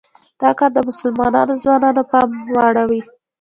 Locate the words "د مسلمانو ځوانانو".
0.75-2.03